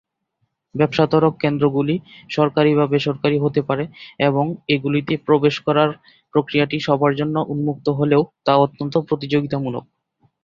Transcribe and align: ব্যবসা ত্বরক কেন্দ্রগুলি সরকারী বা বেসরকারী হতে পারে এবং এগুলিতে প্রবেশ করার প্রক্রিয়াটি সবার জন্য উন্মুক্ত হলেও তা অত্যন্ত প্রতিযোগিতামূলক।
ব্যবসা 0.75 1.05
ত্বরক 1.07 1.33
কেন্দ্রগুলি 1.43 1.95
সরকারী 2.29 2.71
বা 2.75 2.85
বেসরকারী 2.93 3.37
হতে 3.39 3.61
পারে 3.69 3.83
এবং 4.27 4.45
এগুলিতে 4.75 5.13
প্রবেশ 5.27 5.55
করার 5.67 5.89
প্রক্রিয়াটি 6.33 6.77
সবার 6.87 7.11
জন্য 7.19 7.35
উন্মুক্ত 7.53 7.87
হলেও 7.99 8.21
তা 8.45 8.53
অত্যন্ত 8.57 8.95
প্রতিযোগিতামূলক। 9.09 9.83